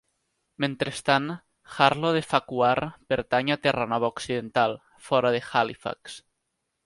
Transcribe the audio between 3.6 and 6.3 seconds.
Terranova occidental, fora de Halifax.